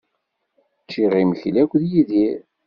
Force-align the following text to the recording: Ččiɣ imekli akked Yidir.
Ččiɣ 0.83 1.13
imekli 1.21 1.59
akked 1.63 1.83
Yidir. 1.91 2.39